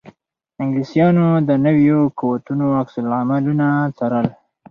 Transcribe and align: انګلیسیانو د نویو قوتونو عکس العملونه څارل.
انګلیسیانو 0.61 1.27
د 1.47 1.49
نویو 1.65 1.99
قوتونو 2.19 2.65
عکس 2.79 2.95
العملونه 3.01 3.67
څارل. 3.97 4.27